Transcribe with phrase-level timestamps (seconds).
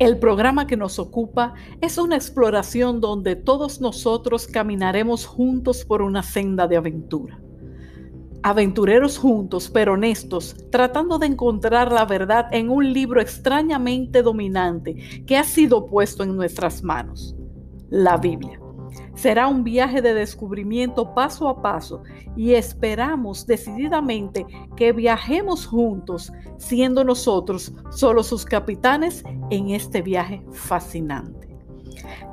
[0.00, 1.52] El programa que nos ocupa
[1.82, 7.38] es una exploración donde todos nosotros caminaremos juntos por una senda de aventura.
[8.42, 15.36] Aventureros juntos, pero honestos, tratando de encontrar la verdad en un libro extrañamente dominante que
[15.36, 17.36] ha sido puesto en nuestras manos,
[17.90, 18.58] la Biblia.
[19.20, 22.02] Será un viaje de descubrimiento paso a paso
[22.38, 24.46] y esperamos decididamente
[24.78, 31.54] que viajemos juntos, siendo nosotros solo sus capitanes en este viaje fascinante.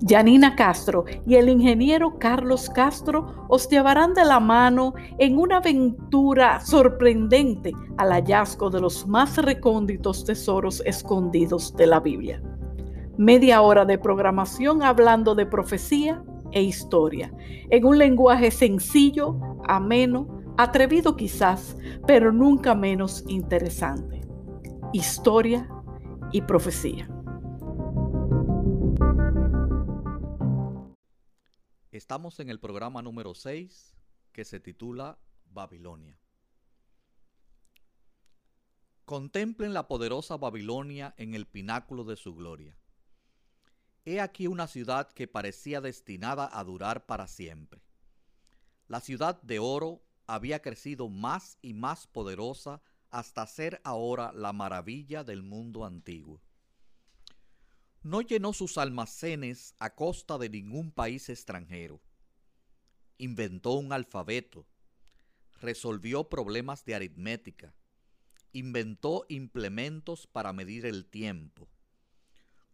[0.08, 6.62] Janina Castro y el ingeniero Carlos Castro os llevarán de la mano en una aventura
[6.62, 12.42] sorprendente al hallazgo de los más recónditos tesoros escondidos de la Biblia.
[13.18, 17.34] Media hora de programación hablando de profecía, e historia,
[17.70, 24.22] en un lenguaje sencillo, ameno, atrevido quizás, pero nunca menos interesante.
[24.94, 25.70] Historia
[26.32, 27.10] y profecía.
[31.92, 33.96] Estamos en el programa número 6
[34.32, 35.18] que se titula
[35.52, 36.20] Babilonia.
[39.06, 42.78] Contemplen la poderosa Babilonia en el pináculo de su gloria
[44.10, 47.82] He aquí una ciudad que parecía destinada a durar para siempre.
[48.88, 55.26] La ciudad de oro había crecido más y más poderosa hasta ser ahora la maravilla
[55.26, 56.42] del mundo antiguo.
[58.02, 62.00] No llenó sus almacenes a costa de ningún país extranjero.
[63.18, 64.66] Inventó un alfabeto,
[65.60, 67.76] resolvió problemas de aritmética,
[68.54, 71.68] inventó implementos para medir el tiempo,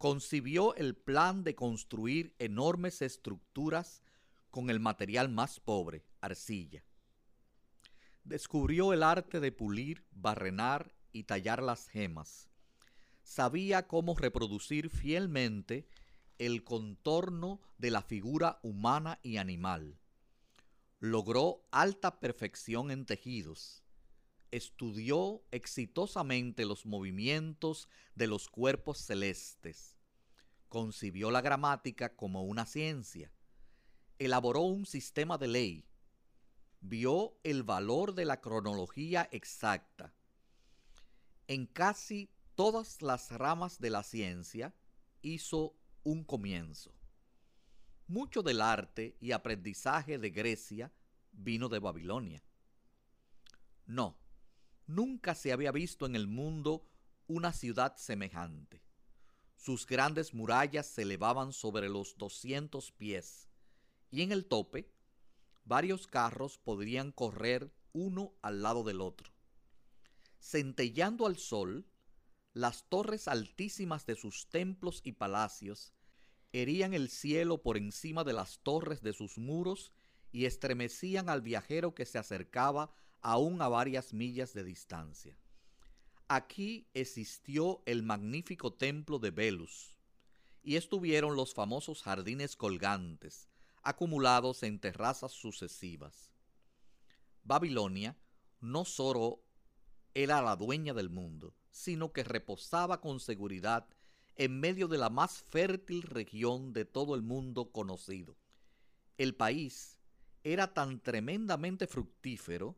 [0.04, 4.04] concibió el plan de construir enormes estructuras
[4.52, 6.84] con el material más pobre, arcilla.
[8.26, 12.50] Descubrió el arte de pulir, barrenar y tallar las gemas.
[13.22, 15.88] Sabía cómo reproducir fielmente
[16.38, 20.02] el contorno de la figura humana y animal.
[21.00, 23.84] Logró alta perfección en tejidos
[24.54, 29.93] estudió exitosamente los movimientos de los cuerpos celestes,
[30.74, 33.32] concibió la gramática como una ciencia,
[34.18, 35.86] elaboró un sistema de ley,
[36.82, 40.16] vio el valor de la cronología exacta.
[41.46, 44.74] En casi todas las ramas de la ciencia
[45.22, 46.92] hizo un comienzo.
[48.08, 50.92] Mucho del arte y aprendizaje de Grecia
[51.34, 52.44] vino de Babilonia.
[53.86, 54.18] No,
[54.88, 56.90] Nunca se había visto en el mundo
[57.28, 58.82] una ciudad semejante.
[59.64, 63.48] Sus grandes murallas se elevaban sobre los 200 pies
[64.12, 64.92] y en el tope
[65.64, 69.32] varios carros podrían correr uno al lado del otro.
[70.38, 71.88] Centellando al sol,
[72.52, 75.94] las torres altísimas de sus templos y palacios
[76.52, 79.94] herían el cielo por encima de las torres de sus muros
[80.34, 82.92] y estremecían al viajero que se acercaba
[83.22, 85.38] aún a varias millas de distancia.
[86.36, 90.00] Aquí existió el magnífico templo de Velus,
[90.64, 93.50] y estuvieron los famosos jardines colgantes,
[93.84, 96.32] acumulados en terrazas sucesivas.
[97.44, 98.18] Babilonia
[98.62, 99.44] no solo
[100.16, 103.88] era la dueña del mundo, sino que reposaba con seguridad
[104.36, 108.36] en medio de la más fértil región de todo el mundo conocido.
[109.20, 110.00] El país
[110.44, 112.76] era tan tremendamente fructífero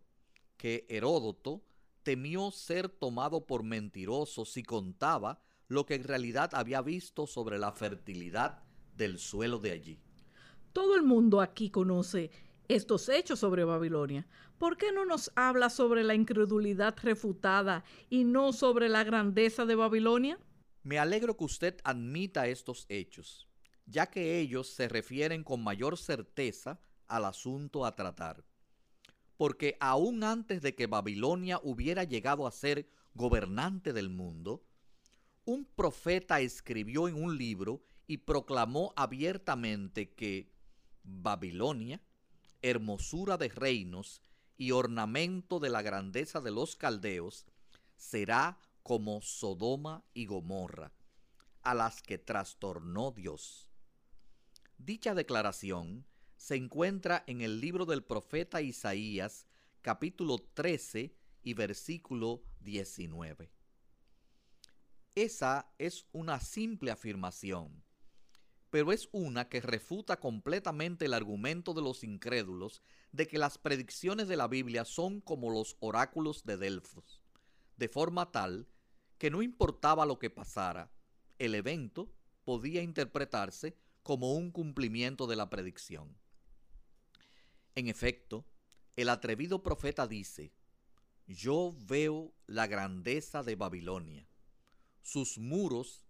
[0.57, 1.63] que Heródoto
[2.05, 7.71] temió ser tomado por mentiroso si contaba lo que en realidad había visto sobre la
[7.71, 8.63] fertilidad
[8.95, 9.99] del suelo de allí.
[10.71, 12.29] Todo el mundo aquí conoce
[12.67, 14.27] estos hechos sobre Babilonia.
[14.59, 19.73] ¿Por qué no nos habla sobre la incredulidad refutada y no sobre la grandeza de
[19.73, 20.37] Babilonia?
[20.83, 23.49] Me alegro que usted admita estos hechos,
[23.87, 28.45] ya que ellos se refieren con mayor certeza al asunto a tratar
[29.37, 34.63] porque aún antes de que Babilonia hubiera llegado a ser gobernante del mundo,
[35.45, 40.51] un profeta escribió en un libro y proclamó abiertamente que
[41.03, 42.01] Babilonia,
[42.61, 44.21] hermosura de reinos
[44.57, 47.45] y ornamento de la grandeza de los caldeos,
[47.97, 50.91] será como Sodoma y Gomorra,
[51.61, 53.69] a las que trastornó Dios.
[54.77, 56.05] Dicha declaración
[56.37, 59.47] se encuentra en el libro del profeta Isaías,
[59.81, 63.51] capítulo 13 y versículo 19.
[65.15, 67.83] Esa es una simple afirmación,
[68.69, 72.81] pero es una que refuta completamente el argumento de los incrédulos
[73.11, 77.21] de que las predicciones de la Biblia son como los oráculos de Delfos,
[77.77, 78.67] de forma tal
[79.17, 80.91] que no importaba lo que pasara,
[81.39, 82.11] el evento
[82.43, 86.17] podía interpretarse como un cumplimiento de la predicción.
[87.75, 88.45] En efecto,
[88.95, 90.53] el atrevido profeta dice,
[91.27, 94.25] yo veo la grandeza de Babilonia,
[95.01, 96.05] sus muros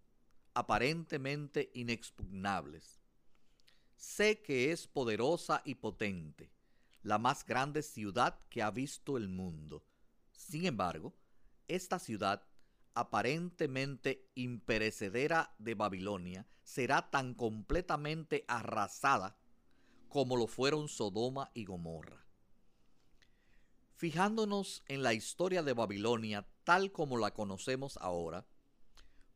[0.54, 3.00] aparentemente inexpugnables.
[3.96, 6.52] Sé que es poderosa y potente,
[7.02, 9.84] la más grande ciudad que ha visto el mundo.
[10.32, 11.16] Sin embargo,
[11.66, 12.46] esta ciudad
[12.94, 19.36] aparentemente imperecedera de Babilonia será tan completamente arrasada
[20.16, 22.24] como lo fueron Sodoma y Gomorra.
[23.90, 28.46] Fijándonos en la historia de Babilonia tal como la conocemos ahora,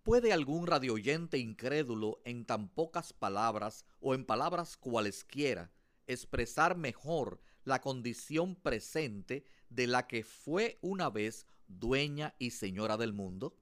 [0.03, 5.71] ¿puede algún radioyente incrédulo en tan pocas palabras o en palabras cualesquiera
[6.07, 13.13] expresar mejor la condición presente de la que fue una vez dueña y señora del
[13.13, 13.55] mundo?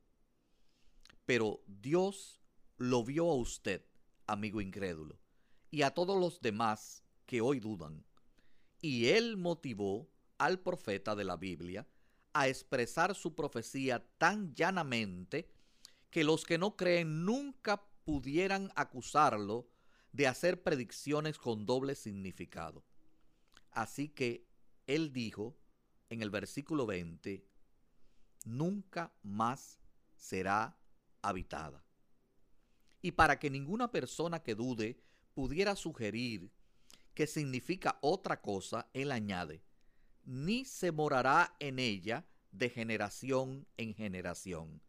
[1.26, 2.40] Pero Dios
[2.76, 3.84] lo vio a usted,
[4.28, 5.18] amigo incrédulo,
[5.68, 8.02] y a todos los demás que hoy dudan.
[8.80, 10.08] Y él motivó
[10.38, 11.86] al profeta de la Biblia
[12.32, 15.50] a expresar su profecía tan llanamente
[16.10, 19.68] que los que no creen nunca pudieran acusarlo
[20.12, 22.82] de hacer predicciones con doble significado.
[23.72, 24.48] Así que
[24.86, 25.54] él dijo
[26.08, 27.46] en el versículo 20,
[28.46, 29.78] nunca más
[30.16, 30.78] será
[31.20, 31.84] habitada.
[33.02, 34.98] Y para que ninguna persona que dude
[35.34, 36.50] pudiera sugerir
[37.18, 39.60] que significa otra cosa, él añade,
[40.22, 44.80] ni se morará en ella de generación en generación,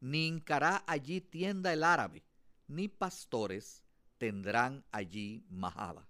[0.00, 2.24] ni hincará allí tienda el árabe,
[2.66, 3.84] ni pastores
[4.18, 6.08] tendrán allí majada.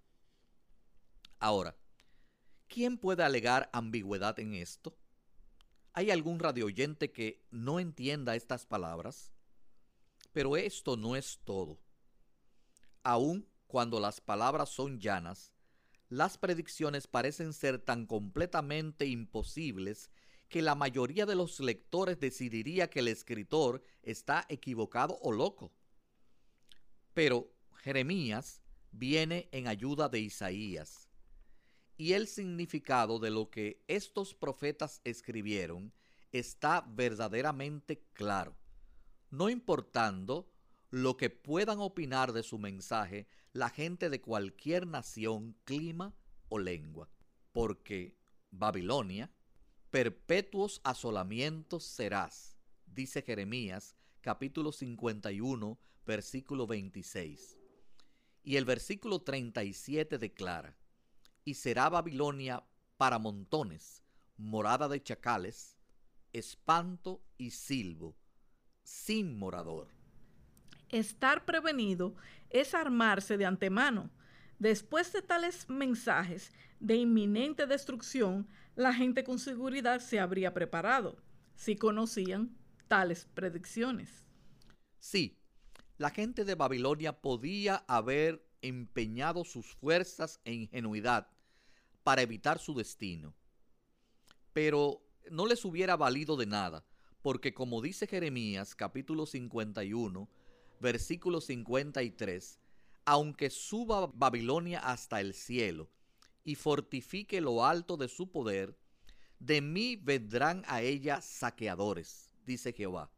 [1.37, 1.77] Ahora,
[2.67, 4.97] ¿quién puede alegar ambigüedad en esto?
[5.93, 9.31] ¿Hay algún radioyente que no entienda estas palabras?
[10.31, 11.79] Pero esto no es todo.
[13.03, 15.53] Aun cuando las palabras son llanas,
[16.09, 20.11] las predicciones parecen ser tan completamente imposibles
[20.49, 25.71] que la mayoría de los lectores decidiría que el escritor está equivocado o loco.
[27.13, 31.07] Pero Jeremías viene en ayuda de Isaías,
[31.95, 35.93] y el significado de lo que estos profetas escribieron
[36.33, 38.53] está verdaderamente claro,
[39.29, 40.51] no importando
[40.91, 46.13] lo que puedan opinar de su mensaje la gente de cualquier nación, clima
[46.49, 47.09] o lengua,
[47.53, 48.17] porque
[48.51, 49.31] Babilonia,
[49.89, 57.57] perpetuos asolamientos serás, dice Jeremías capítulo 51, versículo 26.
[58.43, 60.77] Y el versículo 37 declara,
[61.45, 62.63] y será Babilonia
[62.97, 64.03] para montones,
[64.37, 65.77] morada de chacales,
[66.33, 68.15] espanto y silbo,
[68.83, 70.00] sin morador.
[70.91, 72.15] Estar prevenido
[72.49, 74.09] es armarse de antemano.
[74.59, 81.17] Después de tales mensajes de inminente destrucción, la gente con seguridad se habría preparado,
[81.55, 82.55] si conocían
[82.87, 84.25] tales predicciones.
[84.99, 85.39] Sí,
[85.97, 91.27] la gente de Babilonia podía haber empeñado sus fuerzas e ingenuidad
[92.03, 93.33] para evitar su destino,
[94.53, 96.85] pero no les hubiera valido de nada,
[97.21, 100.27] porque como dice Jeremías capítulo 51,
[100.81, 102.59] versículo 53,
[103.05, 105.89] aunque suba Babilonia hasta el cielo
[106.43, 108.75] y fortifique lo alto de su poder,
[109.39, 113.11] de mí vendrán a ella saqueadores, dice Jehová.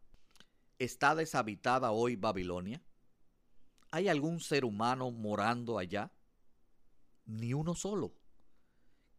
[0.77, 2.81] ¿Está deshabitada hoy Babilonia?
[3.91, 6.11] ¿Hay algún ser humano morando allá?
[7.25, 8.13] Ni uno solo.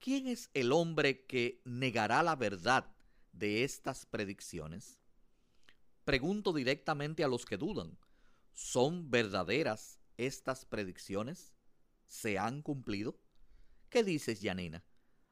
[0.00, 2.94] ¿Quién es el hombre que negará la verdad
[3.32, 4.98] de estas predicciones?
[6.04, 7.96] Pregunto directamente a los que dudan.
[8.54, 11.52] ¿Son verdaderas estas predicciones?
[12.06, 13.18] ¿Se han cumplido?
[13.90, 14.84] ¿Qué dices, Yanina?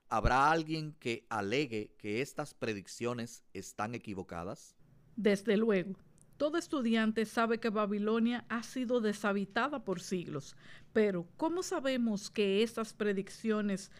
[0.08, 4.76] ¿Habrá alguien que alegue que estas predicciones están equivocadas?
[5.14, 5.94] Desde luego.
[6.36, 10.56] Todo estudiante sabe que Babilonia ha sido deshabitada por siglos,
[10.92, 13.92] pero ¿cómo sabemos que estas predicciones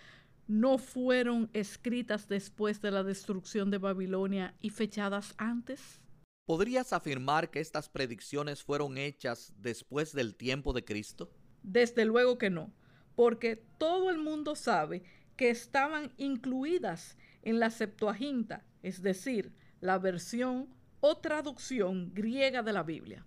[0.49, 6.02] no fueron escritas después de la destrucción de Babilonia y fechadas antes?
[6.45, 11.31] ¿Podrías afirmar que estas predicciones fueron hechas después del tiempo de Cristo?
[11.63, 12.73] Desde luego que no,
[13.15, 15.05] porque todo el mundo sabe
[15.37, 22.83] que estaban incluidas en la Septuaginta, es decir, la versión o traducción griega de la
[22.83, 23.25] Biblia.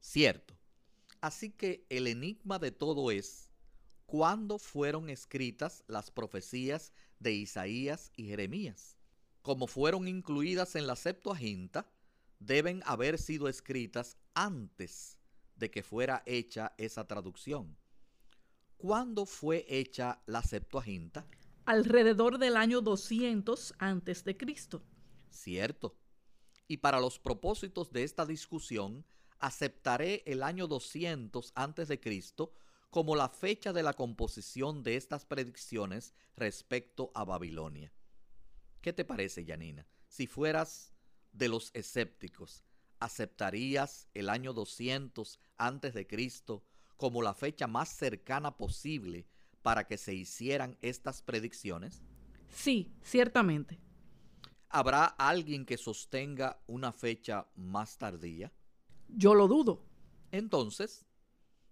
[0.00, 0.54] Cierto.
[1.20, 3.52] Así que el enigma de todo es
[4.06, 8.98] cuándo fueron escritas las profecías de Isaías y Jeremías.
[9.40, 11.90] Como fueron incluidas en la Septuaginta,
[12.38, 15.18] deben haber sido escritas antes
[15.56, 17.76] de que fuera hecha esa traducción.
[18.76, 21.26] ¿Cuándo fue hecha la Septuaginta?
[21.64, 24.82] Alrededor del año 200 antes de Cristo.
[25.30, 25.96] Cierto.
[26.68, 29.04] Y para los propósitos de esta discusión,
[29.38, 32.54] aceptaré el año 200 antes de Cristo
[32.90, 37.92] como la fecha de la composición de estas predicciones respecto a Babilonia.
[38.80, 39.86] ¿Qué te parece, Yanina?
[40.06, 40.93] Si fueras
[41.34, 42.64] de los escépticos,
[43.00, 46.64] ¿aceptarías el año 200 antes de Cristo
[46.96, 49.26] como la fecha más cercana posible
[49.62, 52.02] para que se hicieran estas predicciones?
[52.48, 53.80] Sí, ciertamente.
[54.68, 58.52] ¿Habrá alguien que sostenga una fecha más tardía?
[59.08, 59.84] Yo lo dudo.
[60.30, 61.04] Entonces,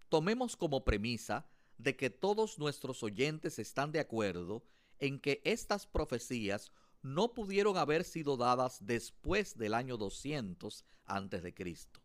[0.09, 1.47] tomemos como premisa
[1.79, 4.65] de que todos nuestros oyentes están de acuerdo
[4.99, 6.71] en que estas profecías
[7.03, 12.01] no pudieron haber sido dadas después del año 200 antes de Cristo.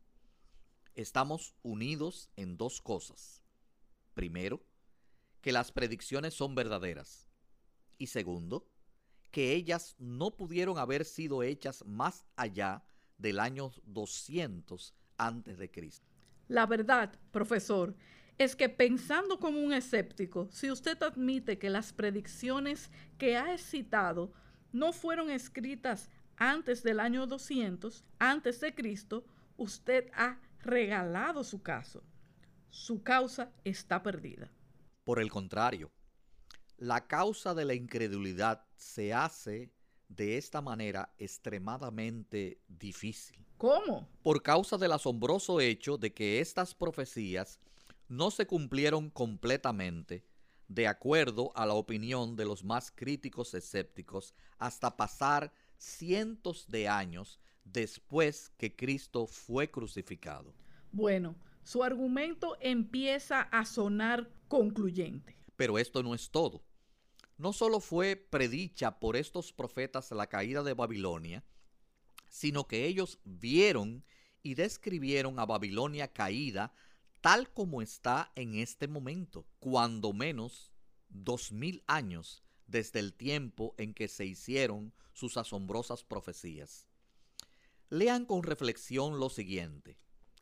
[0.96, 3.44] Estamos unidos en dos cosas.
[4.16, 4.64] Primero,
[5.42, 7.28] que las predicciones son verdaderas.
[8.00, 8.68] Y segundo,
[9.30, 12.84] que ellas no pudieron haber sido hechas más allá
[13.20, 16.08] del año 200 antes de Cristo.
[16.48, 17.96] La verdad, profesor,
[18.38, 24.32] es que pensando como un escéptico, si usted admite que las predicciones que ha citado
[24.78, 29.26] no fueron escritas antes del año 200, antes de Cristo,
[29.58, 32.04] usted ha regalado su caso.
[32.70, 34.52] Su causa está perdida.
[35.04, 35.92] Por el contrario,
[36.78, 39.72] la causa de la incredulidad se hace
[40.10, 43.44] de esta manera extremadamente difícil.
[43.58, 44.08] ¿Cómo?
[44.22, 47.60] Por causa del asombroso hecho de que estas profecías
[48.08, 50.24] no se cumplieron completamente
[50.68, 57.40] de acuerdo a la opinión de los más críticos escépticos hasta pasar cientos de años
[57.64, 60.54] después que Cristo fue crucificado.
[60.92, 65.36] Bueno, su argumento empieza a sonar concluyente.
[65.56, 66.64] Pero esto no es todo.
[67.38, 71.44] No solo fue predicha por estos profetas la caída de Babilonia,
[72.30, 74.04] sino que ellos vieron
[74.44, 76.74] y describieron a Babilonia caída
[77.22, 80.72] tal como está en este momento, cuando menos
[81.10, 86.88] dos mil años desde el tiempo en que se hicieron sus asombrosas profecías.
[87.90, 89.98] Lean con reflexión lo siguiente.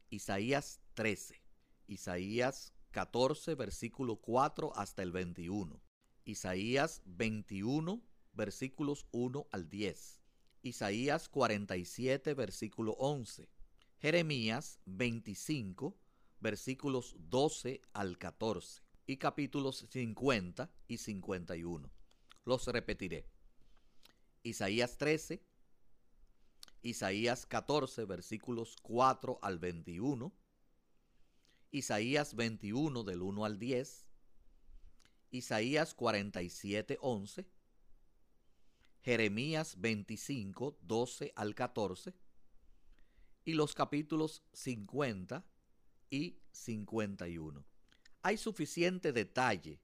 [0.09, 1.41] Isaías 13,
[1.87, 5.81] Isaías 14, versículo 4 hasta el 21,
[6.23, 8.01] Isaías 21,
[8.33, 10.21] versículos 1 al 10,
[10.61, 13.49] Isaías 47, versículo 11,
[13.99, 15.97] Jeremías 25,
[16.39, 21.91] versículos 12 al 14 y capítulos 50 y 51.
[22.45, 23.27] Los repetiré.
[24.43, 25.41] Isaías 13,
[26.81, 30.31] Isaías 14, versículos 4 al 21,
[31.71, 34.05] Isaías 21 del 1 al 10,
[35.31, 37.47] Isaías 47, 11,
[39.01, 42.13] Jeremías 25, 12 al 14,
[43.45, 45.43] y los capítulos 50
[46.09, 47.65] y 51.
[48.21, 49.79] Hay suficiente detalle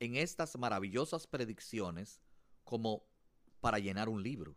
[0.00, 2.20] en estas maravillosas predicciones
[2.64, 3.04] como
[3.60, 4.56] para llenar un libro.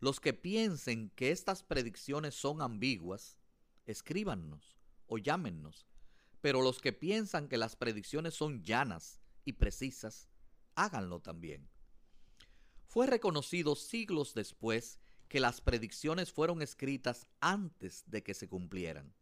[0.00, 3.38] Los que piensen que estas predicciones son ambiguas,
[3.86, 4.76] escríbanos
[5.06, 5.86] o llámennos.
[6.40, 10.28] Pero los que piensan que las predicciones son llanas y precisas,
[10.74, 11.68] háganlo también.
[12.86, 19.14] Fue reconocido siglos después que las predicciones fueron escritas antes de que se cumplieran.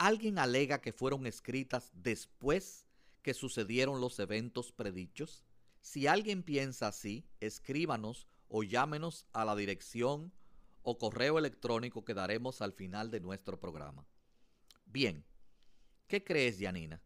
[0.00, 2.86] ¿Alguien alega que fueron escritas después
[3.20, 5.44] que sucedieron los eventos predichos?
[5.82, 10.32] Si alguien piensa así, escríbanos o llámenos a la dirección
[10.82, 14.06] o correo electrónico que daremos al final de nuestro programa.
[14.86, 15.22] Bien,
[16.06, 17.02] ¿qué crees, Yanina?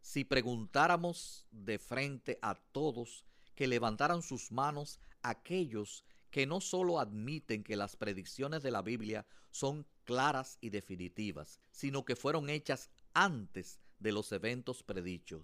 [0.00, 7.62] Si preguntáramos de frente a todos que levantaran sus manos aquellos que no solo admiten
[7.62, 13.80] que las predicciones de la Biblia son claras y definitivas, sino que fueron hechas antes
[13.98, 15.42] de los eventos predichos,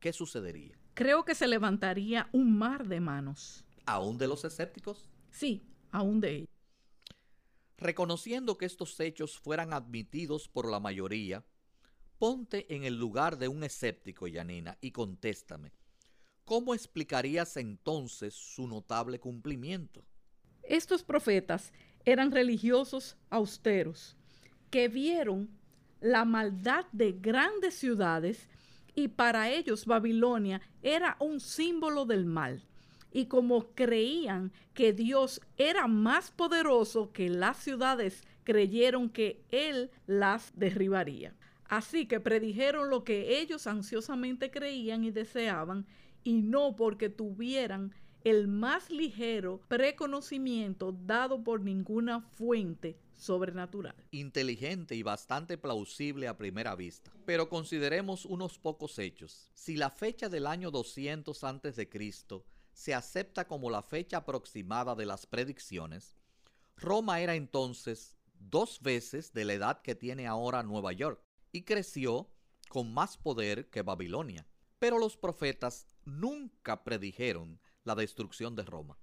[0.00, 0.76] ¿qué sucedería?
[0.94, 3.64] Creo que se levantaría un mar de manos.
[3.86, 5.08] ¿Aún de los escépticos?
[5.30, 5.62] Sí,
[5.92, 6.48] aún de ellos.
[7.76, 11.44] Reconociendo que estos hechos fueran admitidos por la mayoría,
[12.18, 15.72] ponte en el lugar de un escéptico, Yanina, y contéstame.
[16.44, 20.04] ¿Cómo explicarías entonces su notable cumplimiento?
[20.62, 21.72] Estos profetas
[22.04, 24.16] eran religiosos austeros
[24.70, 25.48] que vieron
[26.00, 28.48] la maldad de grandes ciudades
[28.94, 32.62] y para ellos Babilonia era un símbolo del mal.
[33.12, 40.52] Y como creían que Dios era más poderoso que las ciudades creyeron que él las
[40.56, 41.32] derribaría.
[41.68, 45.86] Así que predijeron lo que ellos ansiosamente creían y deseaban,
[46.22, 53.94] y no porque tuvieran el más ligero preconocimiento dado por ninguna fuente sobrenatural.
[54.12, 57.12] Inteligente y bastante plausible a primera vista.
[57.26, 59.50] Pero consideremos unos pocos hechos.
[59.52, 61.88] Si la fecha del año 200 a.C.
[62.72, 66.16] se acepta como la fecha aproximada de las predicciones,
[66.76, 72.30] Roma era entonces dos veces de la edad que tiene ahora Nueva York y creció
[72.70, 74.46] con más poder que Babilonia.
[74.78, 78.98] Pero los profetas nunca predijeron la destrucción de Roma.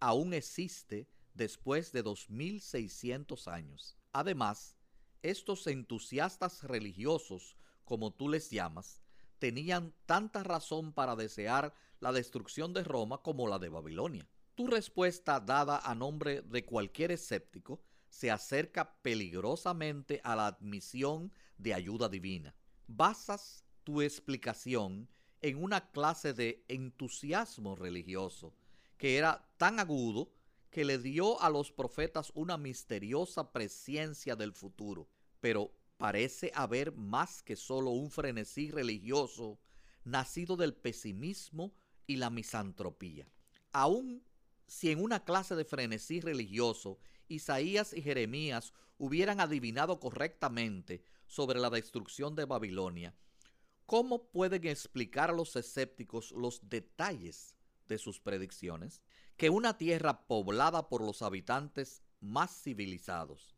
[0.00, 3.96] Aún existe después de 2600 años.
[4.12, 4.76] Además,
[5.22, 9.00] estos entusiastas religiosos, como tú les llamas,
[9.38, 14.28] tenían tanta razón para desear la destrucción de Roma como la de Babilonia.
[14.54, 21.74] Tu respuesta dada a nombre de cualquier escéptico se acerca peligrosamente a la admisión de
[21.74, 22.54] ayuda divina.
[22.86, 25.08] Basas tu explicación
[25.44, 28.54] en una clase de entusiasmo religioso
[28.96, 30.32] que era tan agudo
[30.70, 35.06] que le dio a los profetas una misteriosa presencia del futuro.
[35.40, 39.58] Pero parece haber más que solo un frenesí religioso
[40.02, 41.74] nacido del pesimismo
[42.06, 43.28] y la misantropía.
[43.70, 44.24] Aun
[44.66, 46.98] si en una clase de frenesí religioso
[47.28, 53.14] Isaías y Jeremías hubieran adivinado correctamente sobre la destrucción de Babilonia,
[53.86, 57.54] ¿Cómo pueden explicar a los escépticos los detalles
[57.86, 59.02] de sus predicciones?
[59.36, 63.54] Que una tierra poblada por los habitantes más civilizados,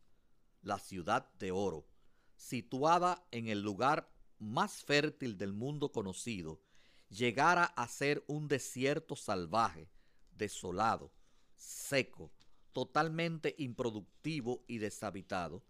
[0.63, 1.87] la ciudad de oro,
[2.35, 6.61] situada en el lugar más fértil del mundo conocido,
[7.09, 9.89] llegara a ser un desierto salvaje,
[10.33, 11.13] desolado,
[11.55, 12.33] seco,
[12.73, 15.63] totalmente improductivo y deshabitado,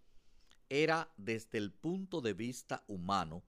[0.71, 3.45] era desde el punto de vista humano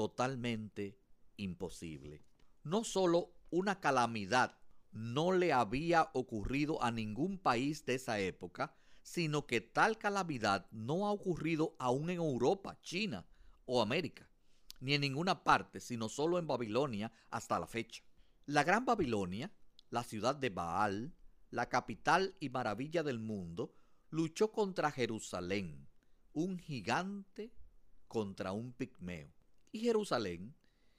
[0.00, 0.98] totalmente
[1.36, 2.24] imposible.
[2.64, 4.56] No solo una calamidad
[4.92, 11.06] no le había ocurrido a ningún país de esa época, sino que tal calamidad no
[11.06, 13.26] ha ocurrido aún en Europa, China
[13.66, 14.26] o América,
[14.80, 18.02] ni en ninguna parte, sino solo en Babilonia hasta la fecha.
[18.46, 19.52] La Gran Babilonia,
[19.90, 21.12] la ciudad de Baal,
[21.50, 23.74] la capital y maravilla del mundo,
[24.08, 25.86] luchó contra Jerusalén,
[26.32, 27.52] un gigante
[28.08, 29.39] contra un pigmeo
[29.72, 30.54] y Jerusalén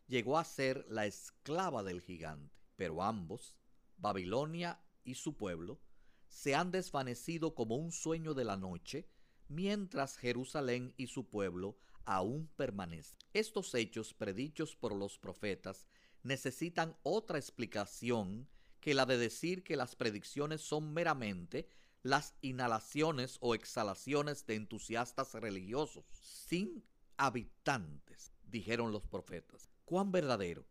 [0.08, 2.54] llegó a ser la esclava del gigante.
[2.76, 3.56] Pero ambos,
[3.98, 5.80] Babilonia y su pueblo,
[6.28, 9.08] se han desvanecido como un sueño de la noche,
[9.48, 13.18] mientras Jerusalén y su pueblo aún permanecen.
[13.34, 15.86] Estos hechos predichos por los profetas
[16.24, 18.48] necesitan otra explicación
[18.80, 21.68] que la de decir que las predicciones son meramente
[22.04, 26.84] las inhalaciones o exhalaciones de entusiastas religiosos, sin
[27.18, 29.70] habitantes dijeron los profetas.
[29.86, 30.66] Cuán verdadero,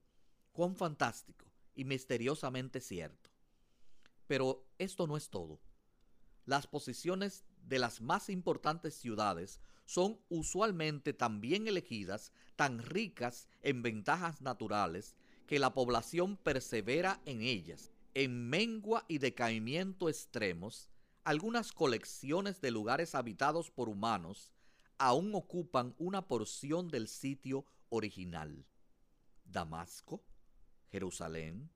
[0.52, 3.30] cuán fantástico y misteriosamente cierto.
[4.26, 5.60] Pero esto no es todo.
[6.44, 13.82] Las posiciones de las más importantes ciudades son usualmente tan bien elegidas, tan ricas en
[13.82, 15.16] ventajas naturales,
[15.46, 17.90] que la población persevera en ellas.
[18.14, 20.88] En mengua y decaimiento extremos,
[21.24, 24.52] algunas colecciones de lugares habitados por humanos
[25.00, 28.66] aún ocupan una porción del sitio original.
[29.44, 30.22] Damasco,
[30.90, 31.70] Jerusalén,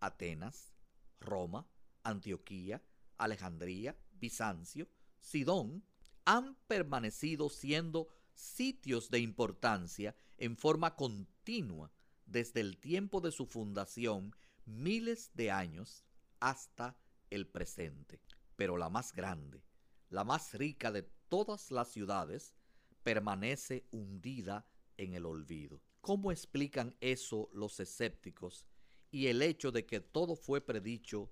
[0.00, 0.74] Atenas,
[1.18, 1.66] Roma,
[2.02, 2.82] Antioquía,
[3.16, 4.86] Alejandría, Bizancio,
[5.18, 5.82] Sidón,
[6.26, 11.90] han permanecido siendo sitios de importancia en forma continua
[12.26, 16.04] desde el tiempo de su fundación, miles de años,
[16.38, 16.98] hasta
[17.30, 18.20] el presente.
[18.56, 19.64] Pero la más grande,
[20.10, 22.54] la más rica de todas las ciudades,
[23.02, 25.80] permanece hundida en el olvido.
[26.00, 28.66] ¿Cómo explican eso los escépticos
[29.10, 31.30] y el hecho de que todo fue predicho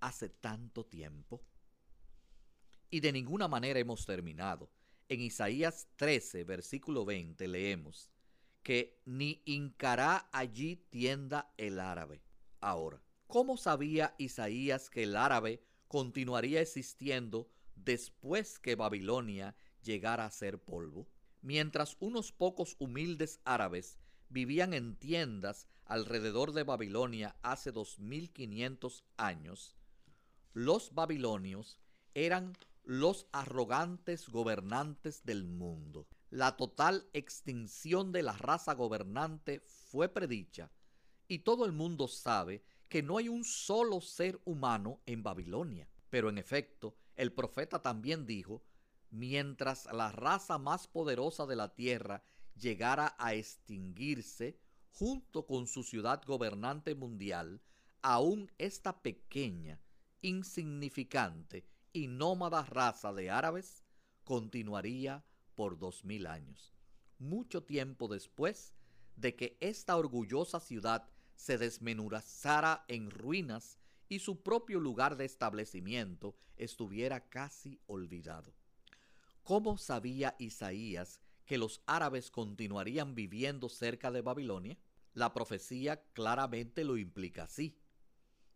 [0.00, 1.42] hace tanto tiempo?
[2.90, 4.70] Y de ninguna manera hemos terminado.
[5.08, 8.10] En Isaías 13, versículo 20, leemos
[8.62, 12.22] que ni hincará allí tienda el árabe.
[12.60, 20.58] Ahora, ¿cómo sabía Isaías que el árabe continuaría existiendo después que Babilonia llegara a ser
[20.58, 21.06] polvo,
[21.40, 29.76] mientras unos pocos humildes árabes vivían en tiendas alrededor de Babilonia hace 2500 años,
[30.54, 31.78] los babilonios
[32.14, 36.06] eran los arrogantes gobernantes del mundo.
[36.30, 40.70] La total extinción de la raza gobernante fue predicha
[41.28, 45.88] y todo el mundo sabe que no hay un solo ser humano en Babilonia.
[46.10, 48.62] Pero en efecto, el profeta también dijo
[49.12, 52.24] mientras la raza más poderosa de la tierra
[52.56, 54.58] llegara a extinguirse
[54.90, 57.60] junto con su ciudad gobernante mundial,
[58.00, 59.80] aún esta pequeña,
[60.22, 63.84] insignificante y nómada raza de árabes
[64.24, 66.72] continuaría por dos mil años,
[67.18, 68.72] mucho tiempo después
[69.16, 76.34] de que esta orgullosa ciudad se desmenuzara en ruinas y su propio lugar de establecimiento
[76.56, 78.54] estuviera casi olvidado.
[79.42, 84.78] ¿Cómo sabía Isaías que los árabes continuarían viviendo cerca de Babilonia?
[85.14, 87.76] La profecía claramente lo implica así,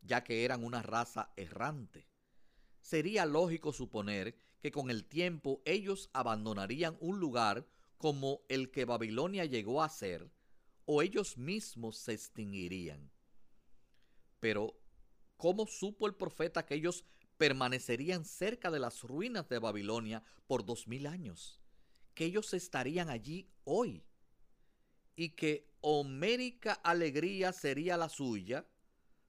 [0.01, 2.09] ya que eran una raza errante.
[2.81, 7.66] Sería lógico suponer que con el tiempo ellos abandonarían un lugar
[7.99, 10.31] como el que Babilonia llegó a ser,
[10.85, 13.11] o ellos mismos se extinguirían.
[14.38, 14.79] Pero,
[15.37, 17.05] ¿cómo supo el profeta que ellos
[17.37, 21.61] permanecerían cerca de las ruinas de Babilonia por dos mil años,
[22.14, 24.05] que ellos estarían allí hoy
[25.16, 28.66] y que homérica alegría sería la suya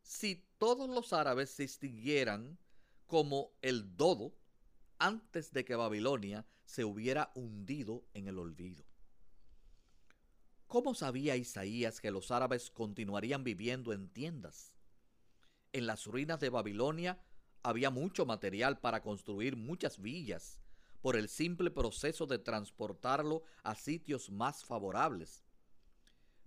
[0.02, 2.58] si todos los árabes se extinguieran
[3.06, 4.34] como el dodo
[5.00, 8.84] antes de que Babilonia se hubiera hundido en el olvido.
[10.67, 14.74] ¿Cómo sabía Isaías que los árabes continuarían viviendo en tiendas?
[15.72, 17.17] En las ruinas de Babilonia
[17.67, 20.62] había mucho material para construir muchas villas
[21.01, 25.43] por el simple proceso de transportarlo a sitios más favorables.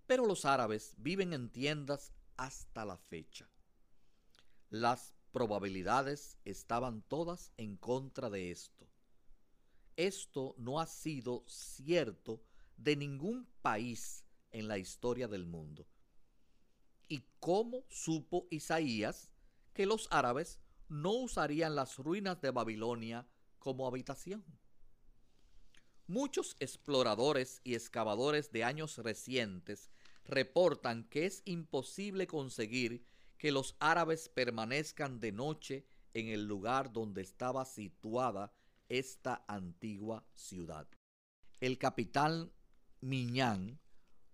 [0.07, 3.51] Pero los árabes viven en tiendas hasta la fecha.
[4.71, 8.89] Las probabilidades estaban todas en contra de esto.
[9.97, 12.43] Esto no ha sido cierto
[12.79, 15.87] de ningún país en la historia del mundo.
[17.09, 19.29] ¿Y cómo supo Isaías
[19.75, 20.59] que los árabes
[20.91, 23.27] no usarían las ruinas de Babilonia
[23.61, 24.45] como habitación.
[26.09, 29.89] Muchos exploradores y excavadores de años recientes
[30.25, 33.05] reportan que es imposible conseguir
[33.39, 38.53] que los árabes permanezcan de noche en el lugar donde estaba situada
[38.89, 40.89] esta antigua ciudad.
[41.61, 42.51] El capitán
[43.01, 43.79] Miñán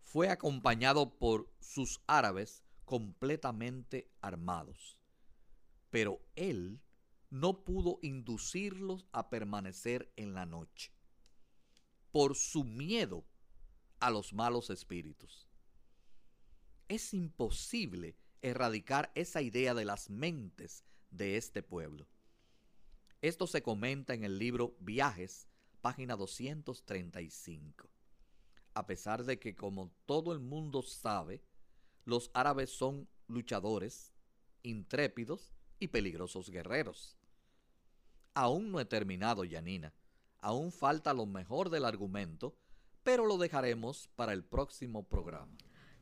[0.02, 4.96] fue acompañado por sus árabes completamente armados
[5.96, 6.82] pero él
[7.30, 10.92] no pudo inducirlos a permanecer en la noche
[12.12, 13.24] por su miedo
[13.98, 15.48] a los malos espíritus.
[16.88, 22.06] Es imposible erradicar esa idea de las mentes de este pueblo.
[23.22, 25.48] Esto se comenta en el libro Viajes,
[25.80, 27.88] página 235.
[28.74, 31.42] A pesar de que, como todo el mundo sabe,
[32.04, 34.12] los árabes son luchadores,
[34.62, 37.16] intrépidos y peligrosos guerreros.
[38.34, 39.94] Aún no he terminado, Yanina.
[40.38, 42.54] Aún falta lo mejor del argumento,
[43.02, 45.56] pero lo dejaremos para el próximo programa.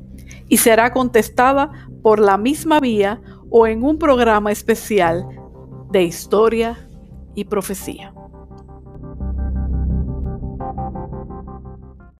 [0.48, 1.70] y será contestada
[2.02, 5.26] por la misma vía o en un programa especial
[5.90, 6.86] de historia
[7.34, 8.12] y profecía.